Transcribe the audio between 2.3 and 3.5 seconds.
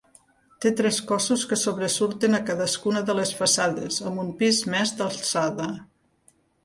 a cadascuna de les